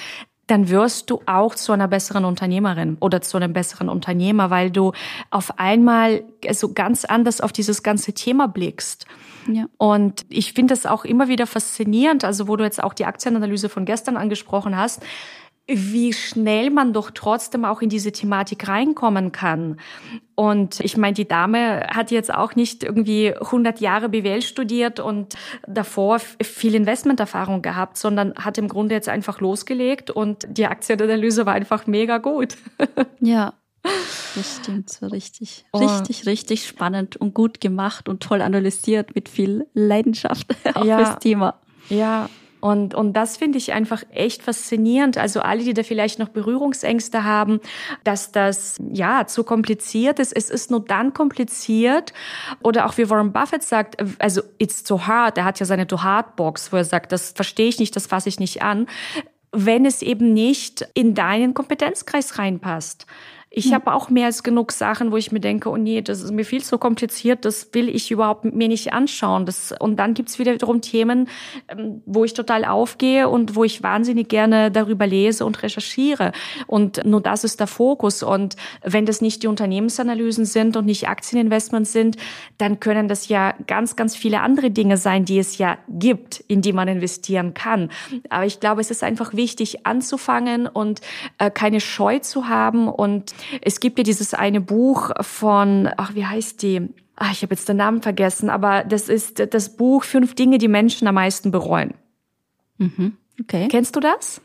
dann 0.47 0.69
wirst 0.69 1.09
du 1.09 1.23
auch 1.27 1.55
zu 1.55 1.73
einer 1.73 1.89
besseren 1.89 2.25
Unternehmerin 2.25 2.97
oder 3.01 3.23
zu 3.23 3.37
einem 3.37 3.53
besseren 3.53 3.89
Unternehmer, 3.89 4.51
weil 4.51 4.71
du 4.71 4.93
auf 5.31 5.59
einmal 5.59 6.25
so 6.51 6.73
ganz 6.73 7.05
anders 7.05 7.41
auf 7.41 7.53
dieses 7.53 7.83
ganze 7.83 8.13
Thema 8.13 8.49
blickst. 8.49 9.07
Ja. 9.51 9.67
Und 9.79 10.27
ich 10.29 10.53
finde 10.53 10.75
das 10.75 10.85
auch 10.85 11.05
immer 11.05 11.29
wieder 11.29 11.47
faszinierend, 11.47 12.25
also 12.25 12.49
wo 12.49 12.57
du 12.57 12.65
jetzt 12.65 12.83
auch 12.83 12.93
die 12.93 13.07
Aktienanalyse 13.07 13.69
von 13.69 13.85
gestern 13.85 14.17
angesprochen 14.17 14.77
hast, 14.77 15.03
wie 15.75 16.13
schnell 16.13 16.71
man 16.71 16.93
doch 16.93 17.11
trotzdem 17.11 17.65
auch 17.65 17.83
in 17.83 17.89
diese 17.89 18.13
Thematik 18.13 18.69
reinkommen 18.69 19.33
kann. 19.33 19.79
Und 20.35 20.81
ich 20.81 20.97
meine, 20.97 21.15
die 21.15 21.29
Dame 21.29 21.87
hat 21.93 22.11
jetzt 22.11 22.33
auch 22.33 22.55
nicht 22.55 22.83
irgendwie 22.83 23.35
100 23.35 23.81
Jahre 23.81 24.09
BWL 24.09 24.43
studiert 24.43 24.99
und 24.99 25.35
davor 25.67 26.19
viel 26.19 26.75
Investmenterfahrung 26.75 27.63
gehabt, 27.63 27.97
sondern 27.97 28.35
hat 28.37 28.59
im 28.59 28.69
Grunde 28.69 28.95
jetzt 28.95 29.09
einfach 29.09 29.41
losgelegt 29.41 30.11
und 30.11 30.47
die 30.49 30.67
Aktienanalyse 30.67 31.47
war 31.47 31.55
einfach 31.55 31.87
mega 31.87 32.19
gut. 32.19 32.57
Ja, 33.25 33.55
das 34.35 34.61
stimmt 34.61 34.91
so 34.91 35.07
richtig. 35.07 35.65
Oh. 35.73 35.79
Richtig, 35.79 36.27
richtig 36.27 36.67
spannend 36.67 37.17
und 37.17 37.35
gut 37.35 37.61
gemacht 37.61 38.09
und 38.09 38.23
toll 38.23 38.43
analysiert 38.43 39.15
mit 39.15 39.29
viel 39.29 39.67
Leidenschaft 39.75 40.47
auf 40.75 40.85
ja, 40.85 40.99
das 40.99 41.19
Thema. 41.19 41.61
Ja, 41.89 42.29
und, 42.63 42.95
und 42.95 43.15
das 43.15 43.39
finde 43.39 43.59
ich 43.59 43.73
einfach 43.73 44.05
echt 44.13 44.45
faszinierend. 44.45 45.19
Also 45.19 45.41
alle, 45.41 45.65
die 45.65 45.75
da 45.75 45.83
vielleicht 45.83 46.21
noch 46.21 46.29
Berührungsängste 46.29 47.25
haben, 47.25 47.61
dass 48.05 48.31
das 48.31 48.77
ja 48.93 49.27
zu 49.27 49.43
kompliziert 49.43 50.21
ist. 50.21 50.33
Es 50.33 50.49
ist 50.49 50.71
nur 50.71 50.79
dann 50.79 51.13
kompliziert. 51.13 52.13
Oder 52.63 52.87
auch 52.87 52.97
wie 52.99 53.11
Warren 53.11 53.33
Buffett 53.33 53.65
sagt, 53.65 53.97
also 54.21 54.43
it's 54.59 54.85
too 54.85 55.01
hard. 55.09 55.39
Er 55.39 55.45
hat 55.45 55.59
ja 55.59 55.67
seine 55.67 55.89
too 55.89 56.05
hard 56.05 56.37
Box, 56.37 56.73
wo 56.73 56.77
er 56.77 56.85
sagt, 56.85 57.11
das 57.11 57.33
verstehe 57.33 57.67
ich 57.67 57.81
nicht, 57.81 57.97
das 57.97 58.07
fasse 58.07 58.29
ich 58.29 58.39
nicht 58.39 58.63
an 58.63 58.87
wenn 59.55 59.85
es 59.85 60.01
eben 60.01 60.33
nicht 60.33 60.89
in 60.95 61.15
deinen 61.15 61.53
Kompetenzkreis 61.53 62.39
reinpasst. 62.39 63.05
Ich 63.55 63.67
hm. 63.67 63.75
habe 63.75 63.93
auch 63.93 64.09
mehr 64.09 64.27
als 64.27 64.43
genug 64.43 64.73
Sachen, 64.73 65.13
wo 65.13 65.19
ich 65.19 65.31
mir 65.31 65.41
denke, 65.41 65.69
oh 65.69 65.77
nee, 65.77 66.01
das 66.01 66.23
ist 66.23 66.33
mir 66.33 66.45
viel 66.45 66.63
zu 66.63 66.79
kompliziert, 66.79 67.45
das 67.45 67.69
will 67.73 67.89
ich 67.89 68.11
überhaupt 68.11 68.45
mir 68.45 68.69
nicht 68.69 68.95
anschauen. 68.95 69.45
Das, 69.45 69.75
und 69.79 69.97
dann 69.97 70.15
gibt's 70.15 70.39
wiederum 70.39 70.81
Themen, 70.81 71.29
ähm, 71.69 72.03
wo 72.07 72.25
ich 72.25 72.33
total 72.33 72.65
aufgehe 72.65 73.29
und 73.29 73.55
wo 73.55 73.63
ich 73.65 73.83
wahnsinnig 73.83 74.29
gerne 74.29 74.71
darüber 74.71 75.07
lese 75.07 75.45
und 75.45 75.63
recherchiere. 75.63 76.33
Und 76.67 77.05
nur 77.05 77.21
das 77.21 77.45
ist 77.45 77.61
der 77.61 77.67
Fokus. 77.67 78.23
Und 78.23 78.57
wenn 78.83 79.05
das 79.05 79.21
nicht 79.21 79.43
die 79.43 79.49
Unternehmensanalysen 79.49 80.47
sind 80.47 80.77
und 80.79 80.87
nicht 80.87 81.09
Aktieninvestments 81.09 81.93
sind, 81.93 82.17
dann 82.57 82.81
können 82.81 83.07
das 83.07 83.29
ja 83.29 83.55
ganz, 83.67 83.97
ganz 83.97 84.17
viele 84.17 84.41
andere 84.41 84.71
Dinge 84.71 84.97
sein, 84.97 85.27
die 85.27 85.39
es 85.39 85.59
ja 85.59 85.77
gibt, 85.89 86.41
in 86.49 86.63
die 86.63 86.73
man 86.73 86.89
investieren 86.89 87.53
kann. 87.53 87.91
Aber 88.31 88.47
ich 88.47 88.61
glaube, 88.61 88.81
es 88.81 88.91
ist 88.91 89.05
einfach 89.05 89.35
wichtig 89.35 89.85
anzufangen 89.87 90.67
und 90.67 91.03
äh, 91.37 91.51
keine 91.51 91.81
Scheu 91.81 92.19
zu 92.21 92.49
haben 92.49 92.89
und 92.89 93.35
es 93.61 93.81
gibt 93.81 93.99
ja 93.99 94.05
dieses 94.05 94.35
eine 94.35 94.61
Buch 94.61 95.11
von, 95.21 95.89
ach, 95.97 96.15
wie 96.15 96.27
heißt 96.27 96.63
die? 96.63 96.89
Ach, 97.17 97.33
ich 97.33 97.43
habe 97.43 97.55
jetzt 97.55 97.69
den 97.69 97.77
Namen 97.77 98.03
vergessen, 98.03 98.51
aber 98.51 98.85
das 98.85 99.09
ist 99.09 99.43
das 99.55 99.77
Buch 99.77 100.05
Fünf 100.05 100.35
Dinge, 100.35 100.59
die 100.59 100.69
Menschen 100.69 101.09
am 101.09 101.15
meisten 101.15 101.51
bereuen. 101.51 101.95
Mhm. 102.79 103.17
Okay. 103.41 103.69
Kennst 103.69 103.97
du 103.97 104.01
das? 104.01 104.42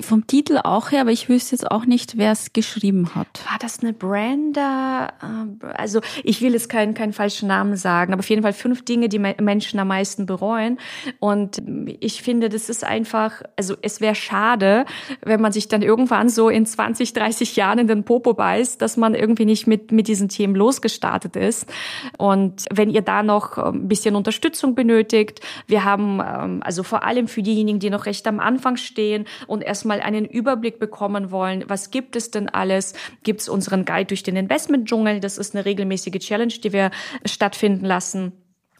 Vom 0.00 0.26
Titel 0.26 0.58
auch 0.62 0.90
her, 0.90 1.02
aber 1.02 1.12
ich 1.12 1.28
wüsste 1.28 1.54
jetzt 1.54 1.70
auch 1.70 1.86
nicht, 1.86 2.16
wer 2.16 2.32
es 2.32 2.52
geschrieben 2.52 3.14
hat. 3.14 3.26
War 3.50 3.58
das 3.58 3.80
eine 3.80 3.92
Branda? 3.92 5.08
Äh, 5.22 5.66
also 5.74 6.00
ich 6.24 6.42
will 6.42 6.52
jetzt 6.52 6.68
keinen, 6.68 6.94
keinen 6.94 7.12
falschen 7.12 7.48
Namen 7.48 7.76
sagen, 7.76 8.12
aber 8.12 8.20
auf 8.20 8.30
jeden 8.30 8.42
Fall 8.42 8.52
fünf 8.52 8.84
Dinge, 8.84 9.08
die 9.08 9.18
Menschen 9.18 9.78
am 9.80 9.88
meisten 9.88 10.26
bereuen. 10.26 10.78
Und 11.18 11.62
ich 12.00 12.22
finde, 12.22 12.48
das 12.48 12.68
ist 12.68 12.84
einfach, 12.84 13.42
also 13.56 13.74
es 13.82 14.00
wäre 14.00 14.14
schade, 14.14 14.84
wenn 15.22 15.40
man 15.40 15.52
sich 15.52 15.68
dann 15.68 15.82
irgendwann 15.82 16.28
so 16.28 16.48
in 16.48 16.66
20, 16.66 17.12
30 17.12 17.56
Jahren 17.56 17.78
in 17.78 17.88
den 17.88 18.04
Popo 18.04 18.34
beißt, 18.34 18.80
dass 18.80 18.96
man 18.96 19.14
irgendwie 19.14 19.44
nicht 19.44 19.66
mit, 19.66 19.92
mit 19.92 20.08
diesen 20.08 20.28
Themen 20.28 20.54
losgestartet 20.54 21.36
ist. 21.36 21.66
Und 22.18 22.64
wenn 22.72 22.90
ihr 22.90 23.02
da 23.02 23.22
noch 23.22 23.58
ein 23.58 23.88
bisschen 23.88 24.16
Unterstützung 24.16 24.74
benötigt, 24.74 25.40
wir 25.66 25.84
haben 25.84 26.20
ähm, 26.20 26.60
also 26.62 26.82
vor 26.82 27.04
allem 27.04 27.28
für 27.28 27.42
diejenigen, 27.42 27.78
die 27.78 27.90
noch 27.90 28.06
recht 28.06 28.26
am 28.26 28.40
Anfang 28.40 28.76
stehen 28.76 29.26
und 29.46 29.62
erst 29.62 29.75
erstmal 29.76 30.00
einen 30.00 30.24
Überblick 30.24 30.78
bekommen 30.78 31.30
wollen, 31.30 31.64
was 31.68 31.90
gibt 31.90 32.16
es 32.16 32.30
denn 32.30 32.48
alles? 32.48 32.94
Gibt 33.24 33.42
es 33.42 33.48
unseren 33.48 33.84
Guide 33.84 34.06
durch 34.06 34.22
den 34.22 34.36
Investment-Dschungel? 34.36 35.20
Das 35.20 35.36
ist 35.36 35.54
eine 35.54 35.66
regelmäßige 35.66 36.18
Challenge, 36.18 36.52
die 36.52 36.72
wir 36.72 36.90
stattfinden 37.26 37.84
lassen. 37.84 38.32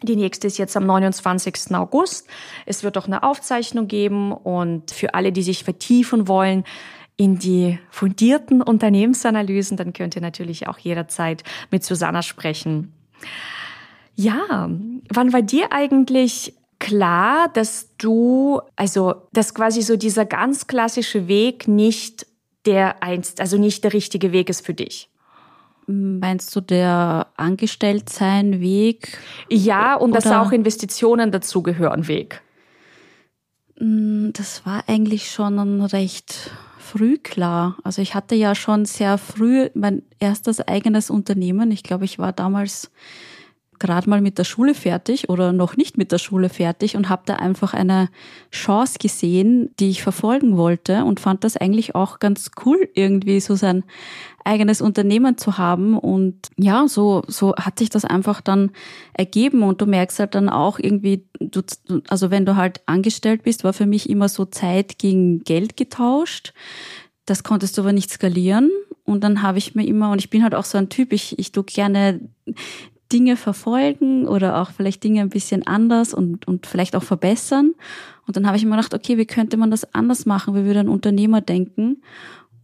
Die 0.02 0.16
nächste 0.16 0.46
ist 0.46 0.56
jetzt 0.56 0.76
am 0.76 0.86
29. 0.86 1.74
August. 1.74 2.28
Es 2.64 2.82
wird 2.82 2.96
auch 2.96 3.06
eine 3.06 3.22
Aufzeichnung 3.22 3.88
geben 3.88 4.32
und 4.32 4.90
für 4.90 5.12
alle, 5.12 5.32
die 5.32 5.42
sich 5.42 5.64
vertiefen 5.64 6.28
wollen, 6.28 6.64
in 7.18 7.38
die 7.38 7.78
fundierten 7.90 8.62
Unternehmensanalysen, 8.62 9.76
dann 9.76 9.92
könnt 9.92 10.16
ihr 10.16 10.22
natürlich 10.22 10.68
auch 10.68 10.78
jederzeit 10.78 11.44
mit 11.70 11.84
Susanna 11.84 12.22
sprechen. 12.22 12.92
Ja, 14.14 14.70
wann 15.10 15.32
war 15.32 15.42
dir 15.42 15.72
eigentlich 15.72 16.54
klar, 16.86 17.48
dass 17.48 17.88
du, 17.98 18.60
also, 18.76 19.14
dass 19.32 19.54
quasi 19.54 19.82
so 19.82 19.96
dieser 19.96 20.24
ganz 20.24 20.68
klassische 20.68 21.26
Weg 21.26 21.66
nicht 21.66 22.26
der 22.64 23.02
einst, 23.02 23.40
also 23.40 23.58
nicht 23.58 23.82
der 23.82 23.92
richtige 23.92 24.30
Weg 24.30 24.48
ist 24.48 24.64
für 24.64 24.72
dich? 24.72 25.10
Meinst 25.88 26.54
du 26.54 26.60
der 26.60 27.26
Angestelltsein-Weg? 27.36 29.18
Ja, 29.50 29.96
und 29.96 30.14
dass 30.14 30.26
auch 30.26 30.52
Investitionen 30.52 31.32
dazugehören, 31.32 32.06
Weg. 32.06 32.40
Mm, 33.80 34.30
das 34.32 34.64
war 34.64 34.84
eigentlich 34.86 35.30
schon 35.30 35.80
recht 35.86 36.52
früh 36.78 37.18
klar. 37.18 37.78
Also 37.82 38.00
ich 38.00 38.14
hatte 38.14 38.36
ja 38.36 38.54
schon 38.54 38.84
sehr 38.84 39.18
früh 39.18 39.70
mein 39.74 40.02
erstes 40.20 40.60
eigenes 40.60 41.10
Unternehmen. 41.10 41.72
Ich 41.72 41.82
glaube, 41.82 42.04
ich 42.04 42.20
war 42.20 42.32
damals 42.32 42.92
gerade 43.78 44.08
mal 44.08 44.20
mit 44.20 44.38
der 44.38 44.44
Schule 44.44 44.74
fertig 44.74 45.28
oder 45.28 45.52
noch 45.52 45.76
nicht 45.76 45.98
mit 45.98 46.12
der 46.12 46.18
Schule 46.18 46.48
fertig 46.48 46.96
und 46.96 47.08
habe 47.08 47.22
da 47.26 47.34
einfach 47.34 47.74
eine 47.74 48.08
Chance 48.50 48.98
gesehen, 48.98 49.70
die 49.78 49.90
ich 49.90 50.02
verfolgen 50.02 50.56
wollte 50.56 51.04
und 51.04 51.20
fand 51.20 51.44
das 51.44 51.56
eigentlich 51.56 51.94
auch 51.94 52.18
ganz 52.18 52.50
cool, 52.64 52.88
irgendwie 52.94 53.40
so 53.40 53.54
sein 53.54 53.84
eigenes 54.44 54.80
Unternehmen 54.80 55.36
zu 55.36 55.58
haben. 55.58 55.98
Und 55.98 56.48
ja, 56.56 56.86
so, 56.88 57.22
so 57.26 57.54
hat 57.56 57.78
sich 57.78 57.90
das 57.90 58.04
einfach 58.04 58.40
dann 58.40 58.70
ergeben 59.12 59.62
und 59.62 59.80
du 59.80 59.86
merkst 59.86 60.18
halt 60.18 60.34
dann 60.34 60.48
auch 60.48 60.78
irgendwie, 60.78 61.26
du, 61.40 61.62
also 62.08 62.30
wenn 62.30 62.46
du 62.46 62.56
halt 62.56 62.80
angestellt 62.86 63.42
bist, 63.42 63.64
war 63.64 63.72
für 63.72 63.86
mich 63.86 64.08
immer 64.08 64.28
so 64.28 64.44
Zeit 64.44 64.98
gegen 64.98 65.40
Geld 65.40 65.76
getauscht. 65.76 66.54
Das 67.26 67.42
konntest 67.42 67.76
du 67.76 67.82
aber 67.82 67.92
nicht 67.92 68.10
skalieren. 68.10 68.70
Und 69.04 69.22
dann 69.22 69.42
habe 69.42 69.58
ich 69.58 69.74
mir 69.74 69.86
immer, 69.86 70.10
und 70.10 70.18
ich 70.18 70.30
bin 70.30 70.42
halt 70.42 70.54
auch 70.54 70.64
so 70.64 70.78
ein 70.78 70.88
Typ, 70.88 71.12
ich, 71.12 71.38
ich 71.38 71.52
tue 71.52 71.64
gerne 71.64 72.20
Dinge 73.12 73.36
verfolgen 73.36 74.26
oder 74.26 74.60
auch 74.60 74.70
vielleicht 74.70 75.04
Dinge 75.04 75.20
ein 75.20 75.28
bisschen 75.28 75.66
anders 75.66 76.12
und, 76.12 76.48
und 76.48 76.66
vielleicht 76.66 76.96
auch 76.96 77.02
verbessern. 77.02 77.74
Und 78.26 78.36
dann 78.36 78.46
habe 78.46 78.56
ich 78.56 78.64
mir 78.64 78.72
gedacht, 78.72 78.94
okay, 78.94 79.16
wie 79.18 79.26
könnte 79.26 79.56
man 79.56 79.70
das 79.70 79.94
anders 79.94 80.26
machen? 80.26 80.54
Wie 80.54 80.64
würde 80.64 80.80
ein 80.80 80.88
Unternehmer 80.88 81.40
denken? 81.40 82.02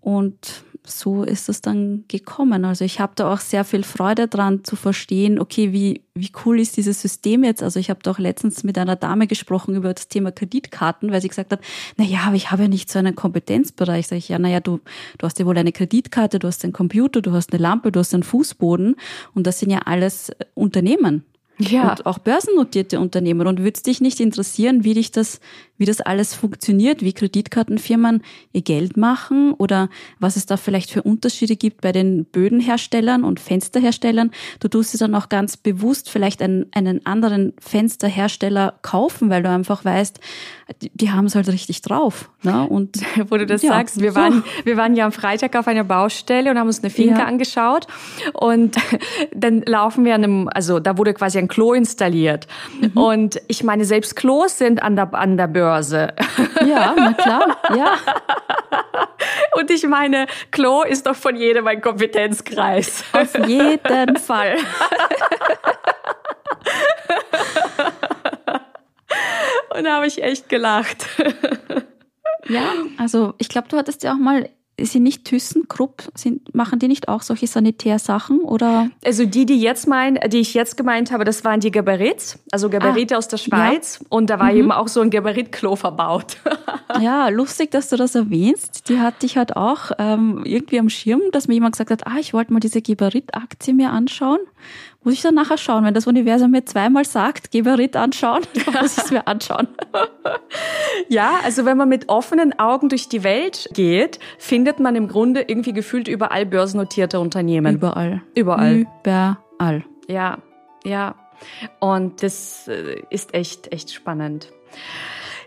Und 0.00 0.64
so 0.84 1.22
ist 1.22 1.48
es 1.48 1.60
dann 1.60 2.04
gekommen. 2.08 2.64
Also 2.64 2.84
ich 2.84 2.98
habe 2.98 3.12
da 3.14 3.32
auch 3.32 3.38
sehr 3.38 3.64
viel 3.64 3.84
Freude 3.84 4.26
dran 4.26 4.64
zu 4.64 4.74
verstehen, 4.74 5.38
okay, 5.38 5.72
wie, 5.72 6.02
wie 6.14 6.30
cool 6.44 6.58
ist 6.58 6.76
dieses 6.76 7.00
System 7.00 7.44
jetzt? 7.44 7.62
Also 7.62 7.78
ich 7.78 7.88
habe 7.88 8.00
da 8.02 8.10
auch 8.10 8.18
letztens 8.18 8.64
mit 8.64 8.76
einer 8.78 8.96
Dame 8.96 9.26
gesprochen 9.26 9.74
über 9.76 9.94
das 9.94 10.08
Thema 10.08 10.32
Kreditkarten, 10.32 11.12
weil 11.12 11.22
sie 11.22 11.28
gesagt 11.28 11.52
hat, 11.52 11.60
na 11.96 12.04
ja, 12.04 12.20
aber 12.26 12.36
ich 12.36 12.50
habe 12.50 12.62
ja 12.62 12.68
nicht 12.68 12.90
so 12.90 12.98
einen 12.98 13.14
Kompetenzbereich. 13.14 14.08
Sag 14.08 14.18
ich, 14.18 14.28
ja, 14.28 14.38
na 14.38 14.48
ja, 14.48 14.60
du, 14.60 14.80
du 15.18 15.26
hast 15.26 15.38
ja 15.38 15.46
wohl 15.46 15.56
eine 15.56 15.72
Kreditkarte, 15.72 16.38
du 16.38 16.48
hast 16.48 16.64
einen 16.64 16.72
Computer, 16.72 17.22
du 17.22 17.32
hast 17.32 17.52
eine 17.52 17.62
Lampe, 17.62 17.92
du 17.92 18.00
hast 18.00 18.12
einen 18.12 18.24
Fußboden 18.24 18.96
und 19.34 19.46
das 19.46 19.60
sind 19.60 19.70
ja 19.70 19.80
alles 19.84 20.32
Unternehmen. 20.54 21.24
Ja. 21.58 21.90
Und 21.90 22.06
auch 22.06 22.18
börsennotierte 22.18 22.98
Unternehmen. 22.98 23.46
Und 23.46 23.60
würde 23.60 23.72
es 23.74 23.82
dich 23.82 24.00
nicht 24.00 24.20
interessieren, 24.20 24.84
wie 24.84 24.94
dich 24.94 25.12
das, 25.12 25.40
wie 25.82 25.86
das 25.86 26.00
alles 26.00 26.32
funktioniert, 26.32 27.02
wie 27.02 27.12
Kreditkartenfirmen 27.12 28.22
ihr 28.52 28.62
Geld 28.62 28.96
machen 28.96 29.52
oder 29.52 29.88
was 30.20 30.36
es 30.36 30.46
da 30.46 30.56
vielleicht 30.56 30.92
für 30.92 31.02
Unterschiede 31.02 31.56
gibt 31.56 31.80
bei 31.80 31.90
den 31.90 32.24
Bödenherstellern 32.24 33.24
und 33.24 33.40
Fensterherstellern? 33.40 34.30
Du 34.60 34.68
tust 34.68 34.94
es 34.94 35.00
dann 35.00 35.12
auch 35.16 35.28
ganz 35.28 35.56
bewusst 35.56 36.08
vielleicht 36.08 36.40
einen, 36.40 36.66
einen 36.70 37.04
anderen 37.04 37.52
Fensterhersteller 37.58 38.74
kaufen, 38.82 39.28
weil 39.28 39.42
du 39.42 39.50
einfach 39.50 39.84
weißt, 39.84 40.20
die, 40.80 40.92
die 40.94 41.10
haben 41.10 41.26
es 41.26 41.34
halt 41.34 41.48
richtig 41.48 41.82
drauf. 41.82 42.30
Ne? 42.44 42.64
Und 42.68 42.98
wo 43.28 43.36
du 43.36 43.44
das 43.44 43.62
ja, 43.62 43.70
sagst, 43.70 44.00
wir 44.00 44.14
waren, 44.14 44.44
wir 44.64 44.76
waren 44.76 44.94
ja 44.94 45.04
am 45.04 45.12
Freitag 45.12 45.56
auf 45.56 45.66
einer 45.66 45.82
Baustelle 45.82 46.48
und 46.48 46.58
haben 46.60 46.68
uns 46.68 46.78
eine 46.78 46.90
Finke 46.90 47.18
ja. 47.18 47.26
angeschaut 47.26 47.88
und 48.34 48.76
dann 49.34 49.62
laufen 49.62 50.04
wir 50.04 50.14
an 50.14 50.22
einem, 50.22 50.48
also 50.54 50.78
da 50.78 50.96
wurde 50.96 51.12
quasi 51.12 51.38
ein 51.38 51.48
Klo 51.48 51.72
installiert. 51.72 52.46
Mhm. 52.80 52.90
Und 52.92 53.42
ich 53.48 53.64
meine, 53.64 53.84
selbst 53.84 54.14
Klos 54.14 54.58
sind 54.58 54.80
an 54.80 54.94
der, 54.94 55.12
an 55.12 55.36
der 55.36 55.48
Börse. 55.48 55.71
Ja, 56.66 56.94
na 56.96 57.12
klar, 57.12 57.56
ja. 57.76 57.94
Und 59.56 59.70
ich 59.70 59.86
meine, 59.86 60.26
Klo 60.50 60.82
ist 60.82 61.06
doch 61.06 61.14
von 61.16 61.36
jedem 61.36 61.66
ein 61.66 61.80
Kompetenzkreis. 61.80 63.04
Auf 63.12 63.34
jeden 63.46 64.16
Fall. 64.18 64.56
Und 69.74 69.84
da 69.84 69.96
habe 69.96 70.06
ich 70.06 70.22
echt 70.22 70.48
gelacht. 70.48 71.06
Ja, 72.48 72.72
also 72.98 73.34
ich 73.38 73.48
glaube, 73.48 73.68
du 73.68 73.76
hattest 73.76 74.02
ja 74.02 74.12
auch 74.12 74.18
mal 74.18 74.48
sind 74.80 75.02
nicht 75.02 75.24
ThyssenKrupp, 75.24 76.04
sind, 76.14 76.54
machen 76.54 76.78
die 76.78 76.88
nicht 76.88 77.08
auch 77.08 77.22
solche 77.22 77.46
Sanitärsachen 77.46 78.40
oder? 78.40 78.90
Also 79.04 79.26
die, 79.26 79.46
die 79.46 79.60
jetzt 79.60 79.86
meinen, 79.86 80.18
die 80.30 80.38
ich 80.38 80.54
jetzt 80.54 80.76
gemeint 80.76 81.12
habe, 81.12 81.24
das 81.24 81.44
waren 81.44 81.60
die 81.60 81.70
Gabarits, 81.70 82.38
also 82.50 82.70
Gabarite 82.70 83.14
ah, 83.14 83.18
aus 83.18 83.28
der 83.28 83.36
Schweiz. 83.36 83.98
Ja. 84.00 84.06
Und 84.08 84.30
da 84.30 84.38
war 84.38 84.50
mhm. 84.50 84.58
eben 84.58 84.72
auch 84.72 84.88
so 84.88 85.00
ein 85.00 85.10
Gabaritklo 85.10 85.76
verbaut. 85.76 86.38
ja, 87.00 87.28
lustig, 87.28 87.70
dass 87.70 87.88
du 87.90 87.96
das 87.96 88.14
erwähnst. 88.14 88.88
Die 88.88 88.98
hatte 88.98 89.26
ich 89.26 89.36
halt 89.36 89.56
auch 89.56 89.92
ähm, 89.98 90.42
irgendwie 90.44 90.78
am 90.78 90.88
Schirm, 90.88 91.20
dass 91.32 91.48
mir 91.48 91.54
jemand 91.54 91.74
gesagt 91.74 91.90
hat, 91.90 92.06
ah, 92.06 92.16
ich 92.18 92.32
wollte 92.32 92.52
mal 92.52 92.60
diese 92.60 92.82
Geberit-Aktie 92.82 93.74
mir 93.74 93.90
anschauen. 93.90 94.40
Muss 95.04 95.14
ich 95.14 95.22
dann 95.22 95.34
nachher 95.34 95.58
schauen, 95.58 95.84
wenn 95.84 95.94
das 95.94 96.06
Universum 96.06 96.52
mir 96.52 96.64
zweimal 96.64 97.04
sagt, 97.04 97.50
Geberit 97.50 97.96
anschauen, 97.96 98.42
dann 98.64 98.82
muss 98.82 98.96
ich 98.96 99.04
es 99.04 99.10
mir 99.10 99.26
anschauen. 99.26 99.68
ja, 101.08 101.34
also 101.42 101.64
wenn 101.64 101.76
man 101.76 101.88
mit 101.88 102.08
offenen 102.08 102.58
Augen 102.58 102.88
durch 102.88 103.08
die 103.08 103.24
Welt 103.24 103.68
geht, 103.72 104.20
findet 104.38 104.78
man 104.78 104.94
im 104.94 105.08
Grunde 105.08 105.42
irgendwie 105.42 105.72
gefühlt 105.72 106.06
überall 106.06 106.46
börsennotierte 106.46 107.18
Unternehmen. 107.18 107.74
Überall. 107.74 108.22
Überall. 108.34 108.86
Überall. 109.02 109.84
Ja, 110.06 110.38
ja. 110.84 111.14
Und 111.80 112.22
das 112.22 112.68
äh, 112.68 113.00
ist 113.10 113.34
echt, 113.34 113.72
echt 113.72 113.92
spannend. 113.92 114.52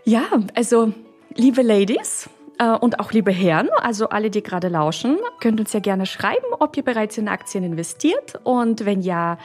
Ja, 0.04 0.24
also 0.54 0.92
liebe 1.34 1.62
Ladies, 1.62 2.28
und 2.80 3.00
auch 3.00 3.12
liebe 3.12 3.32
Herren, 3.32 3.68
also 3.80 4.08
alle, 4.08 4.30
die 4.30 4.42
gerade 4.42 4.68
lauschen, 4.68 5.18
könnt 5.40 5.60
uns 5.60 5.72
ja 5.72 5.80
gerne 5.80 6.06
schreiben, 6.06 6.46
ob 6.58 6.76
ihr 6.76 6.82
bereits 6.82 7.18
in 7.18 7.28
Aktien 7.28 7.64
investiert 7.64 8.40
und 8.44 8.86
wenn 8.86 9.02
ja, 9.02 9.38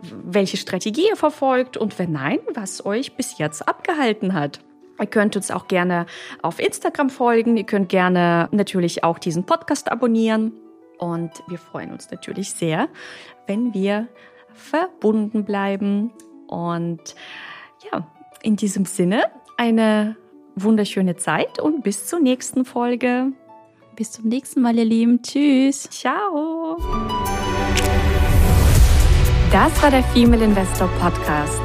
welche 0.00 0.56
Strategie 0.56 1.08
ihr 1.08 1.16
verfolgt 1.16 1.76
und 1.76 1.98
wenn 1.98 2.12
nein, 2.12 2.40
was 2.54 2.84
euch 2.84 3.16
bis 3.16 3.38
jetzt 3.38 3.66
abgehalten 3.66 4.34
hat. 4.34 4.60
Ihr 4.98 5.06
könnt 5.06 5.36
uns 5.36 5.50
auch 5.50 5.68
gerne 5.68 6.06
auf 6.42 6.58
Instagram 6.58 7.10
folgen. 7.10 7.56
Ihr 7.56 7.64
könnt 7.64 7.88
gerne 7.88 8.48
natürlich 8.50 9.04
auch 9.04 9.18
diesen 9.18 9.44
Podcast 9.44 9.90
abonnieren. 9.90 10.52
Und 10.98 11.30
wir 11.48 11.58
freuen 11.58 11.92
uns 11.92 12.10
natürlich 12.10 12.52
sehr, 12.52 12.88
wenn 13.46 13.74
wir 13.74 14.08
verbunden 14.54 15.44
bleiben. 15.44 16.12
Und 16.46 17.14
ja, 17.92 18.06
in 18.42 18.56
diesem 18.56 18.86
Sinne 18.86 19.24
eine 19.56 20.16
wunderschöne 20.56 21.16
Zeit 21.16 21.60
und 21.60 21.82
bis 21.82 22.06
zur 22.06 22.20
nächsten 22.20 22.64
Folge. 22.64 23.32
Bis 23.94 24.12
zum 24.12 24.28
nächsten 24.28 24.60
Mal, 24.60 24.76
ihr 24.76 24.84
Lieben. 24.84 25.22
Tschüss. 25.22 25.88
Ciao. 25.90 26.76
Das 29.52 29.82
war 29.82 29.90
der 29.90 30.02
Female 30.02 30.44
Investor 30.44 30.88
Podcast. 31.00 31.58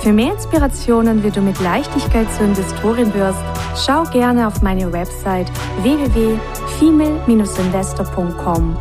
Für 0.00 0.12
mehr 0.12 0.32
Inspirationen, 0.32 1.22
wie 1.24 1.30
du 1.30 1.40
mit 1.40 1.58
Leichtigkeit 1.60 2.30
zur 2.32 2.46
Investorin 2.46 3.12
wirst, 3.12 3.42
schau 3.84 4.04
gerne 4.04 4.46
auf 4.46 4.62
meine 4.62 4.92
Website 4.92 5.50
www.female-investor.com. 5.82 8.76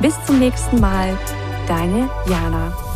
Bis 0.00 0.14
zum 0.24 0.38
nächsten 0.38 0.80
Mal, 0.80 1.18
deine 1.66 2.08
Jana. 2.28 2.87